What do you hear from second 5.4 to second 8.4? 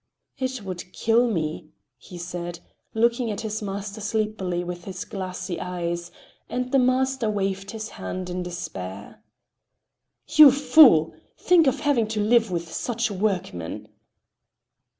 eyes, and the master waved his hand